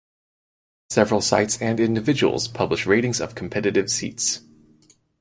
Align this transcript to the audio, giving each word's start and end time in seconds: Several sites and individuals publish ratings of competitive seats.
Several 0.89 1.21
sites 1.21 1.61
and 1.61 1.79
individuals 1.79 2.47
publish 2.47 2.87
ratings 2.87 3.21
of 3.21 3.35
competitive 3.35 3.91
seats. 3.91 4.41